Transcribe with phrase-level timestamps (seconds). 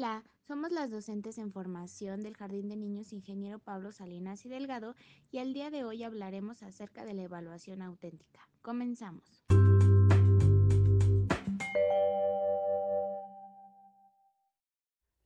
[0.00, 4.94] Hola, somos las docentes en formación del Jardín de Niños Ingeniero Pablo Salinas y Delgado
[5.30, 8.48] y el día de hoy hablaremos acerca de la evaluación auténtica.
[8.62, 9.44] Comenzamos.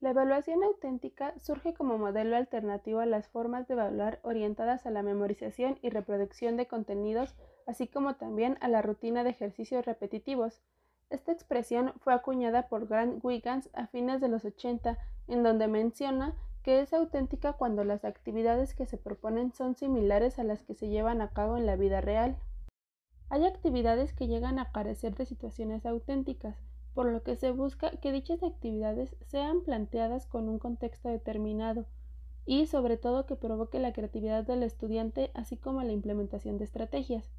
[0.00, 5.04] La evaluación auténtica surge como modelo alternativo a las formas de evaluar orientadas a la
[5.04, 7.36] memorización y reproducción de contenidos,
[7.68, 10.64] así como también a la rutina de ejercicios repetitivos.
[11.14, 16.34] Esta expresión fue acuñada por Grant Wiggins a fines de los 80, en donde menciona
[16.64, 20.88] que es auténtica cuando las actividades que se proponen son similares a las que se
[20.88, 22.36] llevan a cabo en la vida real.
[23.28, 26.56] Hay actividades que llegan a carecer de situaciones auténticas,
[26.94, 31.86] por lo que se busca que dichas actividades sean planteadas con un contexto determinado
[32.44, 37.30] y sobre todo que provoque la creatividad del estudiante así como la implementación de estrategias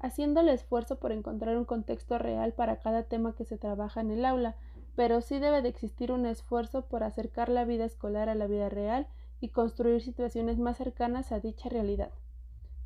[0.00, 4.10] haciendo el esfuerzo por encontrar un contexto real para cada tema que se trabaja en
[4.10, 4.56] el aula,
[4.96, 8.68] pero sí debe de existir un esfuerzo por acercar la vida escolar a la vida
[8.68, 9.06] real
[9.40, 12.12] y construir situaciones más cercanas a dicha realidad.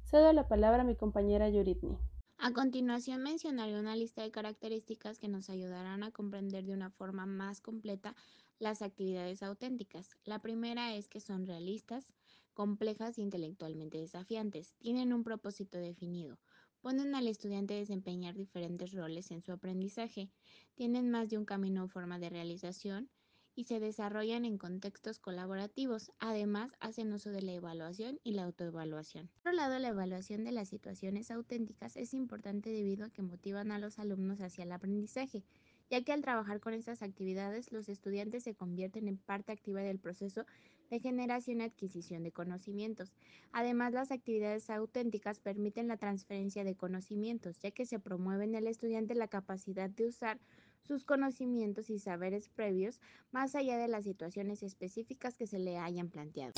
[0.04, 1.96] Cedo la palabra a mi compañera Yuritni.
[2.38, 7.24] A continuación mencionaré una lista de características que nos ayudarán a comprender de una forma
[7.24, 8.16] más completa
[8.58, 10.10] las actividades auténticas.
[10.24, 12.12] La primera es que son realistas,
[12.52, 14.74] complejas e intelectualmente desafiantes.
[14.78, 16.38] Tienen un propósito definido
[16.83, 20.28] ponen al estudiante a desempeñar diferentes roles en su aprendizaje,
[20.75, 23.08] tienen más de un camino o forma de realización
[23.55, 26.10] y se desarrollan en contextos colaborativos.
[26.19, 29.28] Además, hacen uso de la evaluación y la autoevaluación.
[29.42, 33.70] Por otro lado, la evaluación de las situaciones auténticas es importante debido a que motivan
[33.70, 35.44] a los alumnos hacia el aprendizaje,
[35.92, 39.98] ya que al trabajar con estas actividades los estudiantes se convierten en parte activa del
[39.98, 40.46] proceso
[40.88, 43.12] de generación y adquisición de conocimientos.
[43.52, 48.68] Además, las actividades auténticas permiten la transferencia de conocimientos, ya que se promueve en el
[48.68, 50.40] estudiante la capacidad de usar
[50.80, 52.98] sus conocimientos y saberes previos
[53.30, 56.54] más allá de las situaciones específicas que se le hayan planteado.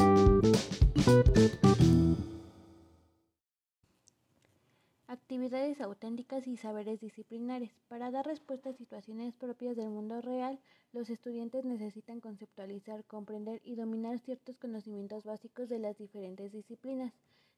[5.34, 7.72] Actividades auténticas y saberes disciplinares.
[7.88, 10.60] Para dar respuesta a situaciones propias del mundo real,
[10.92, 17.12] los estudiantes necesitan conceptualizar, comprender y dominar ciertos conocimientos básicos de las diferentes disciplinas.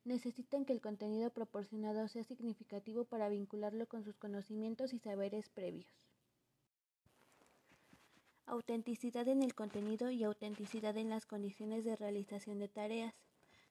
[0.06, 5.92] Necesitan que el contenido proporcionado sea significativo para vincularlo con sus conocimientos y saberes previos.
[8.46, 13.12] Autenticidad en el contenido y autenticidad en las condiciones de realización de tareas.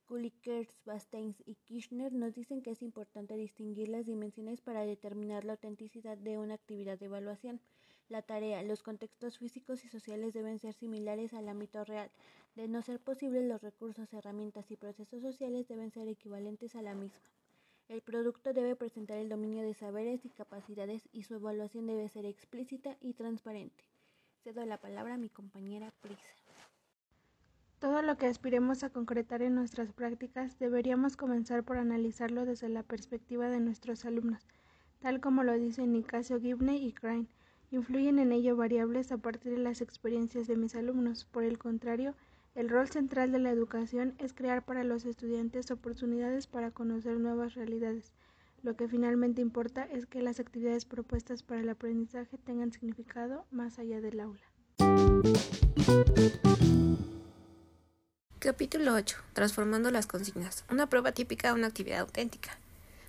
[0.07, 5.53] Kulikers, Basteins y Kirchner nos dicen que es importante distinguir las dimensiones para determinar la
[5.53, 7.59] autenticidad de una actividad de evaluación.
[8.07, 12.11] La tarea, los contextos físicos y sociales deben ser similares al ámbito real.
[12.53, 16.94] De no ser posible, los recursos, herramientas y procesos sociales deben ser equivalentes a la
[16.94, 17.25] misma.
[17.88, 22.25] El producto debe presentar el dominio de saberes y capacidades y su evaluación debe ser
[22.25, 23.83] explícita y transparente.
[24.44, 26.44] Cedo la palabra a mi compañera Prisa.
[27.80, 32.84] Todo lo que aspiremos a concretar en nuestras prácticas deberíamos comenzar por analizarlo desde la
[32.84, 34.47] perspectiva de nuestros alumnos,
[35.00, 37.28] tal como lo dicen Nicasio Gibney y Crane.
[37.72, 41.25] Influyen en ello variables a partir de las experiencias de mis alumnos.
[41.25, 42.16] Por el contrario,
[42.56, 47.56] el rol central de la educación es crear para los estudiantes oportunidades para conocer nuevas
[47.56, 48.13] realidades.
[48.63, 53.78] Lo que finalmente importa es que las actividades propuestas para el aprendizaje tengan significado más
[53.78, 54.42] allá del aula.
[58.45, 59.17] Capítulo 8.
[59.33, 60.66] Transformando las consignas.
[60.69, 62.59] Una prueba típica de una actividad auténtica.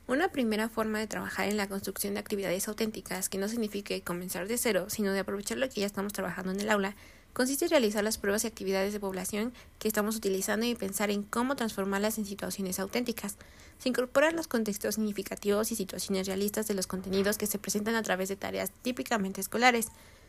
[0.06, 4.48] Una primera forma de trabajar en la construcción de actividades auténticas, que no signifique comenzar
[4.48, 6.96] de cero, sino de aprovechar lo que ya estamos trabajando en el aula,
[7.34, 11.22] consiste en realizar las pruebas y actividades de población que estamos utilizando y pensar en
[11.22, 13.36] cómo transformarlas en situaciones auténticas.
[13.78, 18.02] Se incorporan los contextos significativos y situaciones realistas de los contenidos que se presentan a
[18.02, 19.88] través de tareas típicamente escolares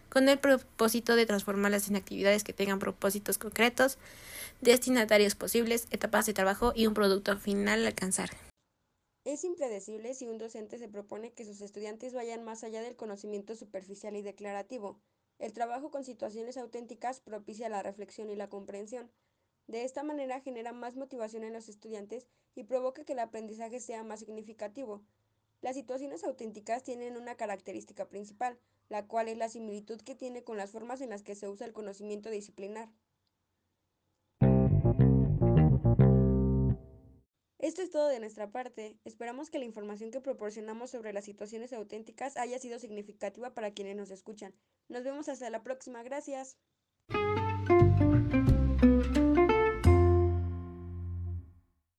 [0.09, 3.97] con el propósito de transformarlas en actividades que tengan propósitos concretos,
[4.61, 8.29] destinatarios posibles, etapas de trabajo y un producto final alcanzar.
[9.23, 13.55] Es impredecible si un docente se propone que sus estudiantes vayan más allá del conocimiento
[13.55, 15.01] superficial y declarativo.
[15.37, 19.11] El trabajo con situaciones auténticas propicia la reflexión y la comprensión.
[19.67, 22.25] De esta manera genera más motivación en los estudiantes
[22.55, 25.03] y provoca que el aprendizaje sea más significativo.
[25.61, 28.59] Las situaciones auténticas tienen una característica principal,
[28.89, 31.65] la cual es la similitud que tiene con las formas en las que se usa
[31.65, 32.89] el conocimiento disciplinar.
[37.59, 38.97] Esto es todo de nuestra parte.
[39.03, 43.95] Esperamos que la información que proporcionamos sobre las situaciones auténticas haya sido significativa para quienes
[43.95, 44.53] nos escuchan.
[44.87, 46.03] Nos vemos hasta la próxima.
[46.03, 46.57] Gracias.